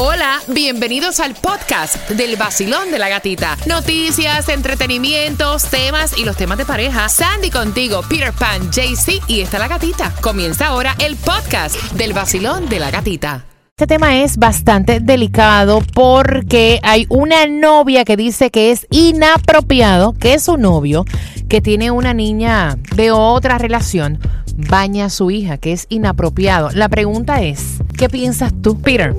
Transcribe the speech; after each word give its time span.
Hola, 0.00 0.38
bienvenidos 0.46 1.18
al 1.18 1.34
podcast 1.34 2.08
del 2.10 2.36
vacilón 2.36 2.92
de 2.92 3.00
la 3.00 3.08
gatita. 3.08 3.56
Noticias, 3.66 4.48
entretenimientos, 4.48 5.64
temas 5.64 6.16
y 6.16 6.24
los 6.24 6.36
temas 6.36 6.56
de 6.56 6.64
pareja. 6.64 7.08
Sandy 7.08 7.50
contigo, 7.50 8.02
Peter 8.08 8.32
Pan, 8.32 8.70
JC 8.70 9.20
y 9.26 9.40
está 9.40 9.58
la 9.58 9.66
gatita. 9.66 10.14
Comienza 10.20 10.68
ahora 10.68 10.94
el 11.00 11.16
podcast 11.16 11.74
del 11.94 12.12
vacilón 12.12 12.68
de 12.68 12.78
la 12.78 12.92
gatita. 12.92 13.44
Este 13.76 13.88
tema 13.88 14.22
es 14.22 14.36
bastante 14.36 15.00
delicado 15.00 15.80
porque 15.94 16.78
hay 16.84 17.06
una 17.08 17.46
novia 17.46 18.04
que 18.04 18.16
dice 18.16 18.52
que 18.52 18.70
es 18.70 18.86
inapropiado 18.90 20.12
que 20.12 20.38
su 20.38 20.58
novio, 20.58 21.06
que 21.48 21.60
tiene 21.60 21.90
una 21.90 22.14
niña 22.14 22.78
de 22.94 23.10
otra 23.10 23.58
relación, 23.58 24.20
baña 24.54 25.06
a 25.06 25.10
su 25.10 25.32
hija, 25.32 25.58
que 25.58 25.72
es 25.72 25.86
inapropiado. 25.88 26.70
La 26.70 26.88
pregunta 26.88 27.42
es, 27.42 27.78
¿qué 27.96 28.08
piensas 28.08 28.52
tú, 28.62 28.80
Peter? 28.80 29.16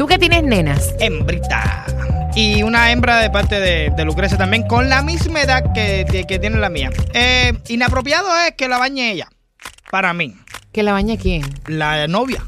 Tú 0.00 0.06
que 0.06 0.16
tienes 0.16 0.42
nenas. 0.44 0.94
Hembrita. 0.98 1.84
Y 2.34 2.62
una 2.62 2.90
hembra 2.90 3.18
de 3.18 3.28
parte 3.28 3.60
de, 3.60 3.90
de 3.94 4.04
Lucrecia 4.06 4.38
también, 4.38 4.66
con 4.66 4.88
la 4.88 5.02
misma 5.02 5.42
edad 5.42 5.74
que, 5.74 6.06
que- 6.10 6.24
que 6.26 6.38
tiene 6.38 6.56
la 6.56 6.70
mía. 6.70 6.88
Eh, 7.12 7.52
inapropiado 7.68 8.26
es 8.46 8.52
que 8.56 8.66
la 8.66 8.78
bañe 8.78 9.10
ella. 9.12 9.28
Para 9.90 10.14
mí. 10.14 10.34
¿Que 10.72 10.82
la 10.82 10.92
baña 10.92 11.18
quién? 11.18 11.42
La 11.66 12.08
novia. 12.08 12.42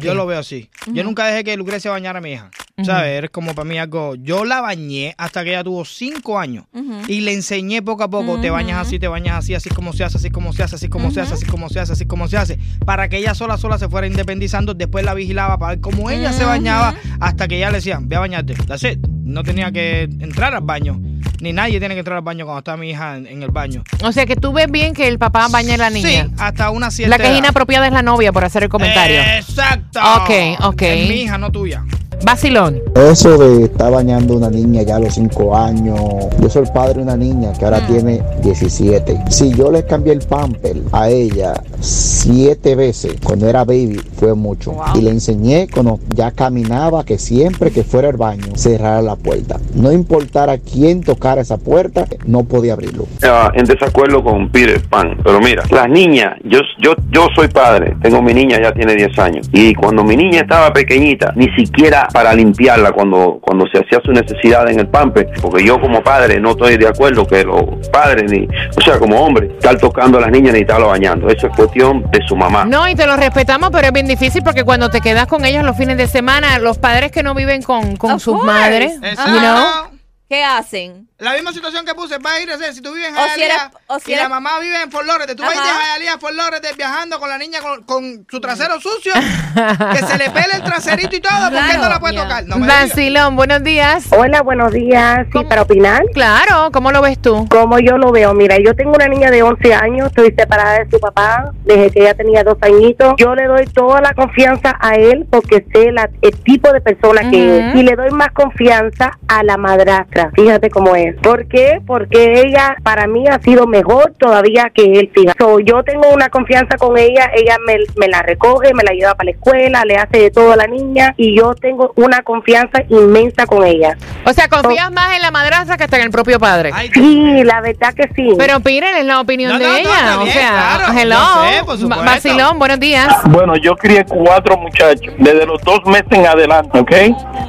Yo 0.00 0.14
lo 0.14 0.26
veo 0.26 0.38
así. 0.38 0.70
Yo 0.92 1.04
nunca 1.04 1.26
dejé 1.26 1.44
que 1.44 1.56
Lucrecia 1.56 1.90
bañara 1.90 2.18
a 2.18 2.22
mi 2.22 2.32
hija. 2.32 2.50
¿Sabes? 2.84 3.24
Es 3.24 3.30
como 3.30 3.54
para 3.54 3.68
mí 3.68 3.78
algo. 3.78 4.14
Yo 4.16 4.44
la 4.44 4.60
bañé 4.60 5.14
hasta 5.18 5.44
que 5.44 5.50
ella 5.50 5.62
tuvo 5.62 5.84
cinco 5.84 6.38
años. 6.38 6.64
Y 7.06 7.20
le 7.20 7.32
enseñé 7.32 7.82
poco 7.82 8.02
a 8.02 8.10
poco. 8.10 8.40
Te 8.40 8.50
bañas 8.50 8.86
así, 8.86 8.98
te 8.98 9.08
bañas 9.08 9.38
así, 9.38 9.54
así 9.54 9.70
como 9.70 9.92
se 9.92 10.04
hace, 10.04 10.16
así 10.16 10.30
como 10.30 10.52
se 10.52 10.62
hace, 10.62 10.74
así 10.76 10.88
como 10.88 11.10
se 11.10 11.20
hace, 11.20 11.34
así 11.34 11.46
como 11.46 11.68
se 11.68 11.80
hace, 11.80 11.92
así 11.92 12.06
como 12.06 12.28
se 12.28 12.36
hace. 12.36 12.58
Para 12.84 13.08
que 13.08 13.18
ella 13.18 13.34
sola, 13.34 13.58
sola 13.58 13.78
se 13.78 13.88
fuera 13.88 14.06
independizando. 14.06 14.74
Después 14.74 15.04
la 15.04 15.14
vigilaba 15.14 15.58
para 15.58 15.72
ver 15.72 15.80
cómo 15.80 16.10
ella 16.10 16.32
se 16.32 16.44
bañaba. 16.44 16.94
Hasta 17.20 17.46
que 17.46 17.56
ella 17.56 17.70
le 17.70 17.78
decía, 17.78 17.98
ve 18.02 18.16
a 18.16 18.20
bañarte. 18.20 18.54
That's 18.54 18.84
it. 18.84 18.98
No 19.24 19.42
tenía 19.44 19.70
que 19.70 20.02
entrar 20.02 20.54
al 20.54 20.62
baño. 20.62 21.00
Ni 21.40 21.52
nadie 21.52 21.78
tiene 21.78 21.94
que 21.94 22.00
entrar 22.00 22.18
al 22.18 22.24
baño 22.24 22.44
cuando 22.44 22.60
está 22.60 22.76
mi 22.76 22.90
hija 22.90 23.16
en, 23.16 23.26
en 23.26 23.42
el 23.42 23.50
baño. 23.50 23.82
O 24.04 24.12
sea 24.12 24.26
que 24.26 24.36
tú 24.36 24.52
ves 24.52 24.70
bien 24.70 24.94
que 24.94 25.08
el 25.08 25.18
papá 25.18 25.48
baña 25.48 25.74
a 25.74 25.78
la 25.78 25.90
niña. 25.90 26.26
Sí, 26.26 26.34
hasta 26.38 26.70
una 26.70 26.90
cierta 26.90 27.16
La 27.16 27.22
que 27.22 27.32
es 27.32 27.38
inapropiada 27.38 27.86
es 27.86 27.92
la 27.92 28.02
novia 28.02 28.32
por 28.32 28.44
hacer 28.44 28.64
el 28.64 28.68
comentario. 28.68 29.20
Exacto. 29.20 30.00
Ok, 30.16 30.64
ok. 30.64 30.82
Es 30.82 31.08
mi 31.08 31.14
hija, 31.22 31.38
no 31.38 31.50
tuya. 31.50 31.84
Vacilón. 32.24 32.80
Eso 32.94 33.36
de 33.36 33.64
estar 33.64 33.90
bañando 33.90 34.36
una 34.36 34.48
niña 34.48 34.82
ya 34.82 34.96
a 34.96 35.00
los 35.00 35.14
5 35.14 35.56
años. 35.56 35.98
Yo 36.40 36.48
soy 36.48 36.62
el 36.62 36.72
padre 36.72 36.94
de 36.94 37.02
una 37.02 37.16
niña 37.16 37.52
que 37.52 37.64
ahora 37.64 37.84
tiene 37.86 38.22
17. 38.42 39.24
Si 39.28 39.52
yo 39.54 39.70
le 39.72 39.84
cambié 39.84 40.12
el 40.12 40.20
pamper 40.20 40.76
a 40.92 41.08
ella 41.08 41.54
siete 41.82 42.76
veces 42.76 43.16
cuando 43.22 43.48
era 43.48 43.64
baby, 43.64 44.00
fue 44.16 44.34
mucho. 44.34 44.74
Y 44.94 45.02
le 45.02 45.10
enseñé 45.10 45.68
cuando 45.72 45.98
ya 46.14 46.30
caminaba 46.30 47.04
que 47.04 47.18
siempre 47.18 47.70
que 47.70 47.82
fuera 47.82 48.08
al 48.08 48.16
baño, 48.16 48.44
cerrara 48.54 49.02
la 49.02 49.16
puerta. 49.16 49.58
No 49.74 49.92
importara 49.92 50.58
quién 50.58 51.02
tocara 51.02 51.42
esa 51.42 51.58
puerta, 51.58 52.06
no 52.26 52.44
podía 52.44 52.74
abrirlo. 52.74 53.06
en 53.54 53.64
desacuerdo 53.64 54.22
con 54.22 54.50
Peter 54.50 54.80
Pan. 54.88 55.18
Pero 55.22 55.40
mira, 55.40 55.62
las 55.70 55.88
niñas, 55.88 56.36
yo, 56.44 56.60
yo, 56.78 56.94
yo 57.10 57.28
soy 57.34 57.48
padre, 57.48 57.96
tengo 58.02 58.22
mi 58.22 58.34
niña, 58.34 58.60
ya 58.62 58.72
tiene 58.72 58.94
10 58.94 59.18
años. 59.18 59.50
Y 59.52 59.74
cuando 59.74 60.04
mi 60.04 60.16
niña 60.16 60.40
estaba 60.40 60.72
pequeñita, 60.72 61.32
ni 61.36 61.48
siquiera 61.54 62.08
para 62.12 62.34
limpiarla 62.34 62.92
cuando, 62.92 63.38
cuando 63.40 63.66
se 63.66 63.78
hacía 63.78 64.00
su 64.04 64.12
necesidad 64.12 64.70
en 64.70 64.80
el 64.80 64.88
pamper, 64.88 65.30
porque 65.40 65.64
yo 65.64 65.80
como 65.80 66.02
padre 66.02 66.40
no 66.40 66.50
estoy 66.50 66.76
de 66.76 66.88
acuerdo 66.88 67.26
que 67.26 67.44
los 67.44 67.88
padres, 67.88 68.30
ni, 68.30 68.46
o 68.76 68.80
sea, 68.80 68.98
como 68.98 69.20
hombre, 69.20 69.48
estar 69.54 69.76
tocando 69.78 70.18
a 70.18 70.22
las 70.22 70.30
niñas 70.30 70.54
ni 70.54 70.60
estarlo 70.60 70.88
bañando. 70.88 71.28
Eso 71.28 71.46
es 71.46 71.56
cuestión 71.72 72.10
de 72.10 72.20
su 72.26 72.36
mamá. 72.36 72.64
No, 72.64 72.86
y 72.88 72.94
te 72.94 73.06
lo 73.06 73.16
respetamos, 73.16 73.70
pero 73.72 73.86
es 73.86 73.92
bien 73.92 74.06
difícil 74.06 74.42
porque 74.42 74.64
cuando 74.64 74.90
te 74.90 75.00
quedas 75.00 75.26
con 75.26 75.44
ellos 75.44 75.64
los 75.64 75.76
fines 75.76 75.96
de 75.96 76.06
semana, 76.06 76.58
los 76.58 76.78
padres 76.78 77.10
que 77.10 77.22
no 77.22 77.34
viven 77.34 77.62
con, 77.62 77.96
con 77.96 78.12
Of 78.12 78.22
sus 78.22 78.34
course. 78.34 78.46
madres, 78.46 78.94
you 79.00 79.38
know, 79.38 79.90
¿Qué 80.28 80.44
hacen? 80.44 81.08
La 81.22 81.34
misma 81.34 81.52
situación 81.52 81.86
que 81.86 81.94
puse, 81.94 82.18
va 82.18 82.32
a 82.32 82.40
ir 82.40 82.50
a 82.50 82.54
hacer, 82.56 82.74
si 82.74 82.80
tú 82.82 82.92
vives 82.92 83.10
en 83.10 83.14
si 83.14 83.20
Hialeah 83.40 83.46
eres- 83.46 83.78
o 83.86 83.98
si 84.00 84.10
y 84.10 84.14
eres- 84.14 84.24
la 84.24 84.28
mamá 84.28 84.58
vive 84.58 84.82
en 84.82 84.90
Fort 84.90 85.06
Lauderdale, 85.06 85.36
tú 85.36 85.44
vas 85.44 85.52
a 85.52 85.54
ir 85.54 85.62
de 85.62 85.68
Ajá. 85.68 85.80
Hialeah 85.94 86.14
a 86.14 86.18
Fort 86.18 86.34
Lauderdale 86.34 86.74
viajando 86.76 87.20
con 87.20 87.28
la 87.28 87.38
niña 87.38 87.60
con, 87.60 87.84
con 87.84 88.26
su 88.28 88.40
trasero 88.40 88.80
sucio, 88.80 89.12
que 89.14 89.98
se 90.04 90.18
le 90.18 90.30
pele 90.30 90.48
el 90.56 90.64
traserito 90.64 91.14
y 91.14 91.20
todo, 91.20 91.32
porque 91.44 91.58
él 91.58 91.64
no 91.64 91.70
Claro. 91.78 91.88
la 91.94 92.00
puede 92.00 92.16
tocar. 92.16 92.44
No. 92.46 92.58
Vacilón, 92.66 93.36
buenos 93.36 93.62
días. 93.62 94.06
Hola, 94.10 94.42
buenos 94.42 94.72
días. 94.72 95.20
Sí, 95.26 95.30
¿Cómo? 95.32 95.48
para 95.48 95.62
opinar. 95.62 96.02
Claro, 96.12 96.70
¿cómo 96.72 96.90
lo 96.90 97.00
ves 97.00 97.22
tú? 97.22 97.46
Como 97.48 97.78
yo 97.78 97.98
lo 97.98 98.10
veo, 98.10 98.34
mira, 98.34 98.56
yo 98.58 98.74
tengo 98.74 98.90
una 98.90 99.06
niña 99.06 99.30
de 99.30 99.44
11 99.44 99.74
años, 99.74 100.08
estoy 100.08 100.34
separada 100.36 100.80
de 100.80 100.90
su 100.90 100.98
papá 100.98 101.52
desde 101.64 101.92
que 101.92 102.00
ella 102.00 102.14
tenía 102.14 102.42
dos 102.42 102.58
añitos. 102.62 103.14
Yo 103.16 103.36
le 103.36 103.44
doy 103.46 103.66
toda 103.66 104.00
la 104.00 104.12
confianza 104.14 104.76
a 104.80 104.94
él 104.96 105.24
porque 105.30 105.64
sé 105.72 105.92
la- 105.92 106.10
el 106.20 106.36
tipo 106.42 106.72
de 106.72 106.80
persona 106.80 107.30
que 107.30 107.58
es. 107.70 107.76
Y 107.76 107.84
le 107.84 107.94
doy 107.94 108.10
más 108.10 108.32
confianza 108.32 109.18
a 109.28 109.44
la 109.44 109.56
madrastra. 109.56 110.32
Fíjate 110.34 110.68
cómo 110.68 110.96
es. 110.96 111.11
¿Por 111.22 111.46
qué? 111.48 111.80
Porque 111.86 112.40
ella 112.42 112.76
para 112.82 113.06
mí 113.06 113.26
ha 113.28 113.38
sido 113.40 113.66
mejor 113.66 114.12
todavía 114.18 114.70
que 114.74 114.84
él. 114.84 115.10
Fíjate. 115.14 115.42
So, 115.42 115.58
yo 115.60 115.82
tengo 115.82 116.08
una 116.10 116.28
confianza 116.28 116.76
con 116.76 116.96
ella, 116.98 117.30
ella 117.34 117.56
me, 117.66 117.76
me 117.96 118.08
la 118.08 118.22
recoge, 118.22 118.74
me 118.74 118.82
la 118.82 118.92
lleva 118.92 119.14
para 119.14 119.26
la 119.26 119.30
escuela, 119.32 119.84
le 119.84 119.96
hace 119.96 120.18
de 120.18 120.30
todo 120.30 120.52
a 120.52 120.56
la 120.56 120.66
niña 120.66 121.14
y 121.16 121.36
yo 121.36 121.54
tengo 121.54 121.92
una 121.96 122.22
confianza 122.22 122.82
inmensa 122.88 123.46
con 123.46 123.64
ella. 123.66 123.96
O 124.24 124.32
sea, 124.32 124.48
confías 124.48 124.90
más 124.92 125.16
en 125.16 125.22
la 125.22 125.30
madrastra 125.30 125.76
que 125.76 125.84
hasta 125.84 125.96
en 125.96 126.02
el 126.04 126.10
propio 126.10 126.38
padre. 126.38 126.70
Ay, 126.72 126.90
Sí, 126.92 127.42
la 127.44 127.60
verdad 127.60 127.94
que 127.94 128.08
sí. 128.14 128.34
Pero 128.38 128.60
Piren 128.60 128.96
es 128.96 129.04
la 129.04 129.20
opinión 129.20 129.52
No, 129.52 129.58
de 129.58 129.64
no, 129.64 129.70
no, 129.72 129.76
ella. 129.78 129.90
está 129.94 130.20
o 130.20 130.26
sea, 130.26 130.50
claro, 130.78 130.98
hello. 130.98 131.76
sé, 131.76 131.86
Vacilón, 132.04 132.58
buenos 132.58 132.78
días. 132.80 133.08
Bueno, 133.30 133.56
yo 133.56 133.74
crié 133.76 134.04
cuatro 134.06 134.56
muchachos, 134.56 135.12
desde 135.18 135.46
los 135.46 135.60
dos 135.62 135.80
meses 135.86 136.06
en 136.10 136.26
adelante, 136.26 136.78
¿ok? 136.78 136.92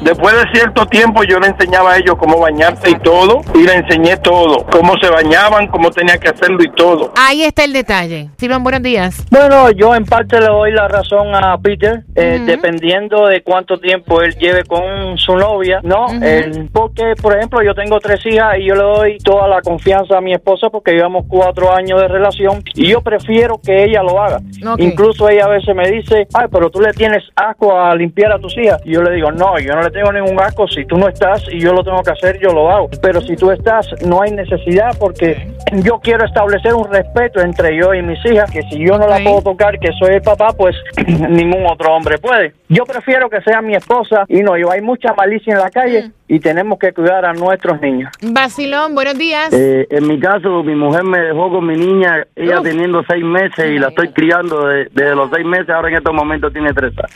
Después 0.01 0.35
de 0.35 0.43
cierto 0.53 0.85
tiempo 0.87 1.23
yo 1.23 1.39
le 1.39 1.47
enseñaba 1.47 1.93
a 1.93 1.97
ellos 1.97 2.15
cómo 2.17 2.39
bañarse 2.39 2.89
y 2.89 2.95
todo, 2.99 3.41
y 3.55 3.63
le 3.63 3.73
enseñé 3.75 4.17
todo, 4.17 4.65
cómo 4.71 4.93
se 5.01 5.09
bañaban, 5.09 5.67
cómo 5.67 5.91
tenía 5.91 6.17
que 6.17 6.29
hacerlo 6.29 6.63
y 6.63 6.71
todo. 6.71 7.11
Ahí 7.17 7.43
está 7.43 7.63
el 7.63 7.73
detalle. 7.73 8.29
Silván, 8.37 8.63
buenos 8.63 8.81
días. 8.81 9.25
Bueno, 9.29 9.69
yo 9.71 9.93
en 9.95 10.05
parte 10.05 10.39
le 10.39 10.47
doy 10.47 10.71
la 10.71 10.87
razón 10.87 11.33
a 11.35 11.57
Peter, 11.59 12.03
eh, 12.15 12.39
dependiendo 12.45 13.27
de 13.27 13.43
cuánto 13.43 13.77
tiempo 13.79 14.21
él 14.21 14.35
lleve 14.37 14.63
con 14.63 15.17
su 15.17 15.35
novia, 15.35 15.79
¿no? 15.83 16.07
El- 16.23 16.69
porque, 16.73 17.13
por 17.21 17.35
ejemplo, 17.37 17.61
yo 17.63 17.73
tengo 17.75 17.99
tres 17.99 18.25
hijas 18.25 18.57
y 18.59 18.65
yo 18.65 18.75
le 18.75 18.83
doy 18.83 19.17
toda 19.19 19.47
la 19.47 19.61
confianza 19.61 20.17
a 20.17 20.21
mi 20.21 20.33
esposa 20.33 20.69
porque 20.69 20.91
llevamos 20.93 21.25
cuatro 21.27 21.73
años 21.73 22.01
de 22.01 22.07
relación 22.07 22.63
y 22.73 22.87
yo 22.87 23.01
prefiero 23.01 23.59
que 23.63 23.83
ella 23.83 24.01
lo 24.03 24.21
haga. 24.21 24.39
Incluso 24.83 25.29
ella 25.29 25.45
a 25.45 25.49
veces 25.49 25.75
me 25.75 25.89
dice, 25.89 26.27
ay, 26.33 26.47
pero 26.51 26.69
tú 26.69 26.79
le 26.81 26.91
tienes 26.93 27.23
asco 27.35 27.77
a 27.79 27.95
limpiar 27.95 28.31
a 28.31 28.39
tus 28.39 28.57
hijas. 28.57 28.81
Y 28.85 28.93
yo 28.93 29.03
le 29.03 29.11
digo, 29.15 29.31
no, 29.31 29.59
yo 29.59 29.73
no 29.75 29.81
le 29.83 29.91
tengo 29.91 30.11
ningún 30.11 30.39
asco. 30.41 30.67
Si 30.67 30.85
tú 30.85 30.97
no 30.97 31.07
estás 31.07 31.43
y 31.51 31.59
yo 31.59 31.71
lo 31.73 31.83
tengo 31.83 32.01
que 32.03 32.11
hacer, 32.11 32.39
yo 32.41 32.49
lo 32.51 32.69
hago. 32.71 32.89
Pero 33.01 33.21
si 33.21 33.35
tú 33.43 33.51
estás, 33.51 33.85
no 34.07 34.21
hay 34.21 34.31
necesidad 34.31 34.95
porque 34.97 35.51
yo 35.83 35.99
quiero 35.99 36.23
establecer 36.25 36.73
un 36.73 36.89
respeto 36.89 37.41
entre 37.41 37.77
yo 37.77 37.93
y 37.93 38.01
mis 38.01 38.17
hijas, 38.25 38.49
que 38.49 38.61
si 38.63 38.79
yo 38.87 38.97
no 38.97 39.05
la 39.05 39.17
puedo 39.21 39.41
tocar, 39.41 39.77
que 39.79 39.89
soy 39.99 40.15
el 40.15 40.21
papá, 40.21 40.53
pues 40.57 40.73
ningún 41.07 41.65
otro 41.69 41.93
hombre 41.93 42.17
puede. 42.19 42.53
Yo 42.69 42.85
prefiero 42.85 43.29
que 43.29 43.41
sea 43.41 43.61
mi 43.61 43.75
esposa 43.75 44.23
y 44.29 44.41
no, 44.43 44.57
yo 44.57 44.71
hay 44.71 44.79
mucha 44.81 45.13
malicia 45.13 45.53
en 45.53 45.59
la 45.59 45.69
calle 45.69 46.11
y 46.27 46.39
tenemos 46.39 46.79
que 46.79 46.93
cuidar 46.93 47.25
a 47.25 47.33
nuestros 47.33 47.79
niños. 47.81 48.09
Vacilón, 48.21 48.95
buenos 48.95 49.17
días. 49.17 49.51
Eh, 49.51 49.87
en 49.91 50.07
mi 50.07 50.19
caso, 50.19 50.63
mi 50.63 50.73
mujer 50.73 51.03
me 51.03 51.19
dejó 51.19 51.51
con 51.51 51.67
mi 51.67 51.75
niña, 51.75 52.25
ella 52.35 52.61
Uf. 52.61 52.63
teniendo 52.63 53.03
seis 53.07 53.23
meses 53.23 53.69
y 53.69 53.77
la 53.77 53.89
estoy 53.89 54.09
criando 54.13 54.65
de- 54.67 54.85
desde 54.93 55.15
los 55.15 55.29
seis 55.35 55.45
meses, 55.45 55.69
ahora 55.69 55.89
en 55.89 55.95
estos 55.97 56.13
momentos 56.13 56.51
tiene 56.53 56.73
tres, 56.73 56.93
a- 56.97 57.07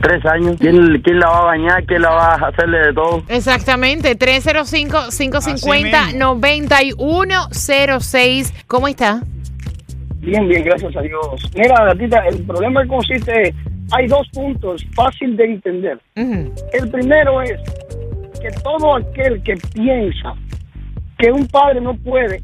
tres 0.00 0.24
años. 0.26 0.56
¿Quién, 0.58 1.00
¿Quién 1.02 1.20
la 1.20 1.28
va 1.28 1.38
a 1.40 1.44
bañar? 1.44 1.84
¿Quién 1.84 2.02
la 2.02 2.10
va 2.10 2.34
a 2.34 2.48
hacerle 2.48 2.78
de 2.78 2.92
todo? 2.94 3.22
Exactamente, 3.28 4.16
305-550-9106. 5.64 8.52
¿Cómo 8.66 8.88
está? 8.88 9.22
Bien, 10.20 10.48
bien, 10.48 10.64
gracias 10.64 10.96
a 10.96 11.02
Dios. 11.02 11.50
Mira, 11.54 11.84
gatita, 11.84 12.26
el 12.28 12.42
problema 12.44 12.86
consiste, 12.86 13.54
hay 13.92 14.06
dos 14.06 14.26
puntos 14.32 14.82
fácil 14.94 15.36
de 15.36 15.44
entender. 15.44 16.00
El 16.14 16.90
primero 16.90 17.42
es 17.42 17.60
que 18.40 18.48
todo 18.62 18.96
aquel 18.96 19.42
que 19.42 19.56
piensa 19.74 20.34
que 21.18 21.30
un 21.30 21.46
padre 21.46 21.80
no 21.80 21.94
puede 21.94 22.42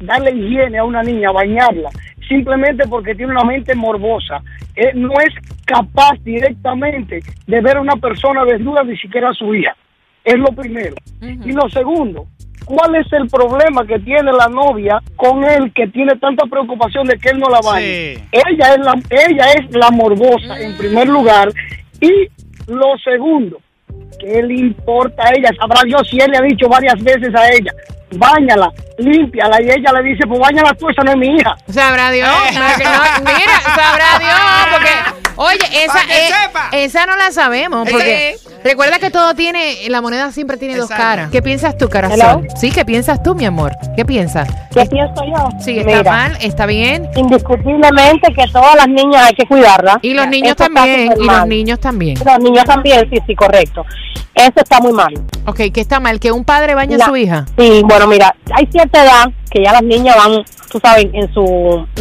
darle 0.00 0.32
higiene 0.32 0.78
a 0.78 0.84
una 0.84 1.02
niña, 1.02 1.30
bañarla, 1.30 1.90
simplemente 2.28 2.86
porque 2.88 3.14
tiene 3.14 3.32
una 3.32 3.44
mente 3.44 3.74
morbosa, 3.74 4.42
eh, 4.74 4.92
no 4.94 5.12
es 5.20 5.34
capaz 5.64 6.18
directamente 6.24 7.20
de 7.46 7.60
ver 7.60 7.76
a 7.76 7.80
una 7.80 7.96
persona 7.96 8.44
desnuda, 8.44 8.82
ni 8.82 8.96
siquiera 8.96 9.30
a 9.30 9.34
su 9.34 9.54
hija. 9.54 9.76
Es 10.24 10.38
lo 10.38 10.46
primero. 10.46 10.94
Y 11.20 11.52
lo 11.52 11.68
segundo, 11.68 12.26
¿cuál 12.64 12.94
es 12.96 13.12
el 13.12 13.28
problema 13.28 13.86
que 13.86 13.98
tiene 13.98 14.32
la 14.32 14.48
novia 14.48 15.00
con 15.16 15.44
él 15.44 15.72
que 15.74 15.86
tiene 15.88 16.16
tanta 16.16 16.44
preocupación 16.46 17.06
de 17.06 17.18
que 17.18 17.30
él 17.30 17.38
no 17.38 17.48
la 17.48 17.60
bañe? 17.60 18.16
Sí. 18.16 18.24
Ella 18.32 18.74
es 18.74 18.78
la, 18.78 18.94
ella 19.10 19.44
es 19.52 19.76
la 19.76 19.90
morbosa 19.90 20.60
en 20.60 20.76
primer 20.76 21.08
lugar. 21.08 21.52
Y 22.00 22.28
lo 22.66 22.96
segundo, 23.02 23.60
¿qué 24.18 24.42
le 24.42 24.54
importa 24.54 25.24
a 25.24 25.30
ella? 25.30 25.50
Sabrá 25.58 25.82
Dios 25.84 26.02
si 26.08 26.18
él 26.18 26.30
le 26.30 26.38
ha 26.38 26.42
dicho 26.42 26.68
varias 26.68 27.02
veces 27.02 27.34
a 27.34 27.50
ella, 27.50 27.72
báñala, 28.12 28.70
límpiala, 28.98 29.60
y 29.62 29.70
ella 29.70 29.92
le 29.92 30.10
dice, 30.10 30.26
pues 30.26 30.40
báñala 30.40 30.74
tú, 30.74 30.88
esa 30.88 31.02
no 31.02 31.12
es 31.12 31.16
mi 31.16 31.36
hija. 31.36 31.56
Sabrá 31.68 32.10
Dios. 32.10 32.28
No, 32.28 32.76
que 32.76 32.84
no, 32.84 33.00
mira, 33.20 33.60
sabrá 33.64 34.18
Dios. 34.18 34.40
Porque, 34.72 35.34
oye, 35.36 35.84
esa, 35.84 36.06
que 36.06 36.28
eh, 36.78 36.84
esa 36.84 37.06
no 37.06 37.16
la 37.16 37.30
sabemos. 37.32 37.88
Porque 37.88 38.36
Recuerda 38.64 38.98
que 38.98 39.10
todo 39.10 39.34
tiene, 39.34 39.76
la 39.88 40.00
moneda 40.00 40.30
siempre 40.30 40.56
tiene 40.56 40.76
dos 40.76 40.88
caras. 40.88 41.30
¿Qué 41.30 41.42
piensas 41.42 41.76
tú, 41.76 41.88
corazón? 41.88 42.20
Hello. 42.20 42.42
Sí, 42.56 42.70
¿qué 42.70 42.84
piensas 42.84 43.22
tú, 43.22 43.34
mi 43.34 43.44
amor? 43.44 43.72
¿Qué 43.96 44.04
piensas? 44.04 44.48
¿Qué 44.72 44.86
pienso 44.86 45.22
yo? 45.24 45.48
Sí, 45.60 45.78
está 45.78 45.98
Mira, 45.98 46.10
mal, 46.10 46.38
está 46.40 46.66
bien. 46.66 47.08
Indiscutiblemente 47.16 48.32
que 48.32 48.44
todas 48.52 48.76
las 48.76 48.88
niñas 48.88 49.24
hay 49.26 49.34
que 49.34 49.46
cuidarlas. 49.46 49.96
Y 50.02 50.14
los 50.14 50.28
niños 50.28 50.56
también, 50.56 51.12
y 51.18 51.24
los 51.24 51.46
niños 51.46 51.80
también. 51.80 52.18
Los 52.24 52.38
niños 52.38 52.64
también, 52.64 53.08
sí, 53.10 53.18
sí, 53.26 53.34
correcto. 53.34 53.84
Eso 54.34 54.52
está 54.56 54.80
muy 54.80 54.92
mal. 54.92 55.12
Ok, 55.46 55.60
¿qué 55.72 55.80
está 55.80 56.00
mal? 56.00 56.20
¿Que 56.20 56.32
un 56.32 56.44
padre 56.44 56.74
bañe 56.74 56.96
a 56.96 57.06
su 57.06 57.16
hija? 57.16 57.46
Sí, 57.58 57.82
bueno, 57.84 58.06
mira, 58.06 58.34
hay 58.54 58.66
cierta 58.66 59.04
edad 59.04 59.32
que 59.52 59.62
ya 59.62 59.72
las 59.72 59.82
niñas 59.82 60.16
van, 60.16 60.44
tú 60.70 60.80
sabes, 60.82 61.06
en 61.12 61.32
su... 61.34 61.42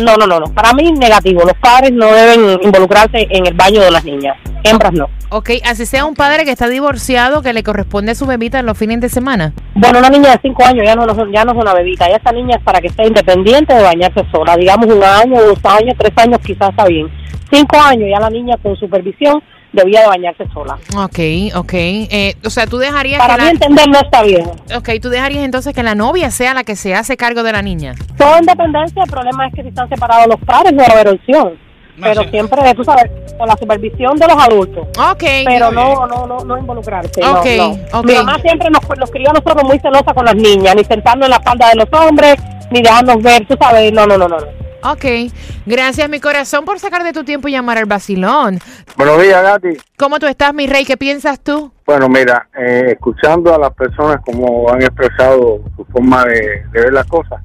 No, 0.02 0.16
no, 0.16 0.26
no, 0.26 0.40
no. 0.40 0.46
Para 0.54 0.74
mí, 0.74 0.92
negativo. 0.94 1.42
Los 1.42 1.58
padres 1.62 1.92
no 1.92 2.06
deben 2.08 2.60
involucrarse 2.64 3.28
en 3.30 3.46
el 3.46 3.54
baño 3.54 3.82
de 3.82 3.92
las 3.92 4.06
niñas. 4.06 4.38
Hembras 4.64 4.94
no. 4.94 5.10
Ok, 5.30 5.50
así 5.66 5.86
sea 5.86 6.06
un 6.06 6.16
padre 6.16 6.46
que 6.46 6.52
está 6.52 6.68
divorciado, 6.68 7.42
que 7.42 7.52
le 7.54 7.64
corresponde 7.64 8.12
a 8.12 8.16
su 8.16 8.26
bebita 8.26 8.60
en 8.60 8.66
los 8.66 8.78
fines 8.78 9.02
de 9.02 9.10
semana. 9.10 9.54
Bueno, 9.76 10.00
una 10.00 10.10
niña 10.10 10.32
de 10.32 10.40
5 10.42 10.64
años 10.66 10.86
ya 10.86 10.96
no, 10.96 11.06
ya 11.32 11.44
no 11.44 11.52
es 11.52 11.58
una 11.58 11.74
bebita. 11.74 12.08
Ya 12.10 12.16
esta 12.16 12.32
niña 12.32 12.56
es 12.58 12.64
para 12.64 12.80
que 12.80 12.88
esté 12.88 13.08
independiente 13.08 13.74
de 13.74 13.84
bañarse 13.84 14.24
sola. 14.32 14.56
Digamos 14.56 14.86
un 14.88 15.04
año, 15.04 15.42
dos 15.42 15.60
años, 15.66 15.96
tres 15.98 16.14
años 16.16 16.40
quizás 16.46 16.70
está 16.70 16.86
bien. 16.86 17.10
Cinco 17.52 17.78
años 17.82 18.08
ya 18.10 18.20
la 18.20 18.30
niña 18.30 18.56
con 18.64 18.78
supervisión 18.78 19.44
debía 19.74 20.02
de 20.02 20.08
bañarse 20.08 20.46
sola. 20.54 20.78
Ok, 20.98 21.20
ok. 21.56 21.74
Eh, 21.74 22.36
o 22.46 22.50
sea, 22.50 22.68
tú 22.68 22.78
dejarías 22.78 23.20
Para 23.20 23.36
que 23.36 23.42
mí 23.42 23.46
la... 23.46 23.52
entender 23.52 23.90
no 23.90 24.00
está 24.00 24.24
bien. 24.24 24.50
Ok, 24.76 24.90
tú 25.02 25.10
dejarías 25.10 25.44
entonces 25.44 25.74
que 25.74 25.84
la 25.84 25.96
novia 25.96 26.32
sea 26.32 26.54
la 26.54 26.64
que 26.64 26.76
se 26.76 26.94
hace 26.96 27.18
cargo 27.18 27.44
de 27.44 27.52
la 27.52 27.62
niña. 27.62 27.96
Toda 28.18 28.40
independencia, 28.40 29.04
el 29.04 29.10
problema 29.10 29.48
es 29.48 29.54
que 29.54 29.62
si 29.64 29.70
están 29.70 29.90
separados 29.90 30.28
los 30.28 30.40
padres 30.42 30.74
no 30.74 30.84
va 30.84 30.90
a 30.90 30.92
haber 30.94 31.08
opción. 31.10 31.58
No, 31.98 32.08
Pero 32.08 32.24
sí. 32.24 32.30
siempre, 32.30 32.74
tú 32.74 32.84
sabes, 32.84 33.12
con 33.38 33.48
la 33.48 33.56
supervisión 33.58 34.16
de 34.16 34.26
los 34.26 34.38
adultos. 34.38 34.88
Ok. 34.98 35.24
Pero 35.46 35.72
no, 35.72 36.08
no, 36.08 36.26
no, 36.26 36.40
no 36.40 36.58
involucrarse. 36.58 37.22
Ok, 37.24 37.46
no. 37.58 38.00
ok. 38.00 38.06
Mi 38.06 38.14
mamá 38.16 38.40
siempre 38.40 38.70
nos, 38.70 38.82
los 38.98 39.12
crió 39.12 39.30
a 39.30 39.34
nosotros 39.34 39.64
muy 39.66 39.78
celosa 39.80 40.14
con 40.14 40.26
las 40.26 40.36
niñas, 40.36 40.74
ni 40.76 40.84
sentarnos 40.84 41.26
en 41.26 41.32
la 41.32 41.36
espalda 41.38 41.70
de 41.70 41.76
los 41.76 41.88
hombres, 42.02 42.36
ni 42.72 42.82
dejarnos 42.82 43.22
ver, 43.22 43.46
tú 43.46 43.56
sabes, 43.60 43.92
no, 43.92 44.08
no, 44.08 44.18
no, 44.18 44.28
no. 44.28 44.38
Ok. 44.84 45.32
Gracias, 45.66 46.10
mi 46.10 46.20
corazón, 46.20 46.66
por 46.66 46.80
sacar 46.80 47.04
de 47.04 47.14
tu 47.14 47.24
tiempo 47.24 47.48
y 47.48 47.52
llamar 47.52 47.78
al 47.78 47.86
vacilón. 47.86 48.60
Buenos 48.98 49.22
días, 49.22 49.42
Gati. 49.44 49.78
¿Cómo 49.98 50.20
tú 50.20 50.26
estás, 50.28 50.54
mi 50.54 50.68
rey? 50.68 50.86
¿Qué 50.86 50.98
piensas 50.98 51.40
tú? 51.40 51.72
Bueno, 51.86 52.10
mira, 52.10 52.48
eh, 52.58 52.94
escuchando 52.94 53.54
a 53.54 53.60
las 53.60 53.74
personas 53.74 54.18
como 54.26 54.72
han 54.72 54.82
expresado 54.82 55.62
su 55.76 55.86
forma 55.86 56.24
de, 56.26 56.64
de 56.72 56.82
ver 56.82 56.94
las 56.94 57.06
cosas, 57.08 57.40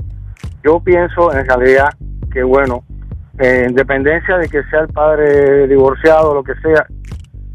yo 0.64 0.80
pienso 0.80 1.32
en 1.34 1.46
realidad 1.46 1.88
que, 2.32 2.42
bueno, 2.42 2.84
eh, 3.38 3.64
en 3.66 3.74
dependencia 3.74 4.38
de 4.38 4.48
que 4.48 4.62
sea 4.70 4.80
el 4.80 4.88
padre 4.88 5.66
divorciado 5.68 6.30
o 6.30 6.34
lo 6.36 6.42
que 6.44 6.54
sea, 6.62 6.86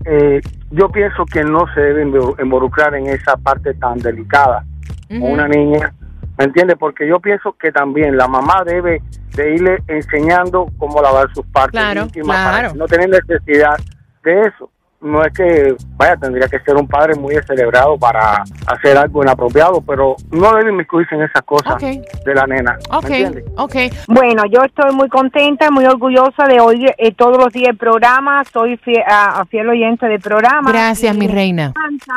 eh, 0.06 0.42
yo 0.72 0.90
pienso 0.90 1.26
que 1.26 1.44
no 1.44 1.66
se 1.74 1.82
debe 1.82 2.06
invo- 2.06 2.36
involucrar 2.42 2.94
en 2.96 3.08
esa 3.08 3.36
parte 3.38 3.74
tan 3.76 3.98
delicada 4.00 4.64
una 5.10 5.46
niña, 5.48 5.94
¿me 6.38 6.46
entiendes? 6.46 6.78
Porque 6.80 7.08
yo 7.08 7.20
pienso 7.20 7.54
que 7.54 7.72
también 7.72 8.18
la 8.18 8.28
mamá 8.28 8.64
debe 8.66 9.02
de 9.36 9.56
irle 9.56 9.78
enseñando 9.88 10.68
cómo 10.78 11.02
lavar 11.02 11.28
sus 11.34 11.46
partes 11.48 11.72
Claro, 11.80 12.02
íntimas 12.04 12.38
claro. 12.38 12.68
para 12.70 12.74
no 12.74 12.86
tener 12.86 13.10
necesidad 13.10 13.76
de 14.24 14.42
eso. 14.42 14.70
No 15.04 15.24
es 15.24 15.34
que, 15.34 15.76
vaya, 15.96 16.16
tendría 16.16 16.48
que 16.48 16.60
ser 16.60 16.76
un 16.76 16.88
padre 16.88 17.16
muy 17.16 17.34
descerebrado 17.34 17.98
para 17.98 18.44
hacer 18.68 18.96
algo 18.96 19.24
inapropiado, 19.24 19.82
pero 19.82 20.16
no 20.30 20.56
debe 20.56 20.72
inmiscuirse 20.72 21.16
en 21.16 21.24
esas 21.24 21.42
cosas 21.42 21.82
de 21.82 22.36
la 22.36 22.46
nena, 22.46 22.78
Ok, 22.92 23.10
¿me 23.10 23.18
entiendes? 23.22 23.46
ok. 23.58 23.76
Bueno, 24.10 24.44
yo 24.46 24.62
estoy 24.64 24.94
muy 24.94 25.10
contenta, 25.10 25.72
muy 25.72 25.86
orgullosa 25.86 26.46
de 26.46 26.60
oír 26.60 26.94
eh, 27.00 27.16
todos 27.16 27.38
los 27.44 27.52
días 27.52 27.70
el 27.70 27.78
programa. 27.78 28.44
Soy 28.44 28.78
fiel, 28.78 29.02
a 29.08 29.44
fiel 29.46 29.70
oyente 29.70 30.06
del 30.06 30.20
programa. 30.22 30.72
Gracias, 30.72 31.16
Y 31.16 31.18
mi 31.20 31.28
me 31.28 31.34
reina. 31.34 31.64
encanta, 31.76 32.14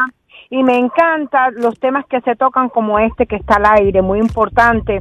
y 0.51 0.63
me 0.63 0.79
encanta 0.79 1.51
los 1.51 1.79
temas 1.79 2.05
que 2.07 2.21
se 2.23 2.37
tocan 2.37 2.69
como 2.69 2.99
este 2.99 3.27
que 3.27 3.37
está 3.37 3.57
al 3.57 3.67
aire, 3.81 4.03
muy 4.03 4.19
importante. 4.19 5.01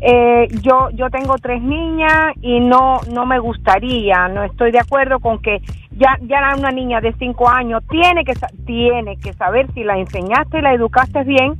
Eh, 0.00 0.48
yo 0.60 0.90
yo 0.92 1.08
tengo 1.08 1.36
tres 1.38 1.62
niñas 1.62 2.34
y 2.42 2.60
no 2.60 3.00
no 3.12 3.24
me 3.26 3.38
gustaría, 3.38 4.28
no 4.28 4.42
estoy 4.42 4.70
de 4.72 4.80
acuerdo 4.80 5.20
con 5.20 5.40
que 5.40 5.60
ya 5.92 6.18
ya 6.22 6.54
una 6.58 6.70
niña 6.72 7.00
de 7.00 7.12
cinco 7.14 7.48
años 7.48 7.82
tiene 7.88 8.24
que 8.24 8.34
tiene 8.66 9.16
que 9.16 9.32
saber 9.34 9.70
si 9.72 9.84
la 9.84 9.96
enseñaste 9.96 10.58
y 10.58 10.62
la 10.62 10.74
educaste 10.74 11.22
bien, 11.24 11.54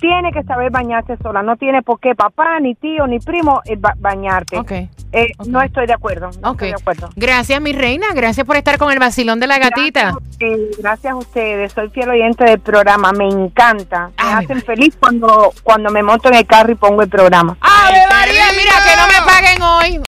tiene 0.00 0.32
que 0.32 0.42
saber 0.44 0.70
bañarse 0.70 1.16
sola, 1.18 1.42
no 1.42 1.56
tiene 1.56 1.82
por 1.82 1.98
qué 2.00 2.14
papá 2.14 2.58
ni 2.60 2.74
tío 2.74 3.06
ni 3.06 3.18
primo 3.18 3.60
eh, 3.66 3.76
ba- 3.78 3.94
bañarte. 3.98 4.58
Ok. 4.58 4.72
Eh. 5.12 5.32
No 5.46 5.60
estoy 5.62 5.86
de 5.86 5.92
acuerdo, 5.92 6.30
no 6.40 6.50
Ok. 6.50 6.62
estoy 6.62 6.68
de 6.68 6.74
acuerdo. 6.74 7.10
Gracias, 7.16 7.60
mi 7.60 7.72
reina. 7.72 8.06
Gracias 8.14 8.46
por 8.46 8.56
estar 8.56 8.78
con 8.78 8.92
el 8.92 8.98
vacilón 8.98 9.40
de 9.40 9.46
la 9.48 9.58
gatita. 9.58 10.12
Gracias, 10.12 10.36
eh, 10.40 10.70
gracias 10.78 11.12
a 11.12 11.16
ustedes, 11.16 11.72
soy 11.72 11.88
fiel 11.90 12.10
oyente 12.10 12.44
del 12.44 12.60
programa, 12.60 13.12
me 13.12 13.26
encanta. 13.28 14.08
Me 14.08 14.12
Ave 14.30 14.44
hacen 14.44 14.62
feliz 14.62 14.96
cuando, 15.00 15.52
cuando 15.62 15.90
me 15.90 16.02
monto 16.02 16.28
en 16.28 16.36
el 16.36 16.46
carro 16.46 16.72
y 16.72 16.76
pongo 16.76 17.02
el 17.02 17.08
programa. 17.08 17.56
¡Ave 17.60 17.98
María! 18.08 18.44
Mira, 18.56 18.72
que 18.84 18.96
no 18.96 19.06
me 19.08 19.26
paguen 19.32 19.62
hoy. 19.62 20.00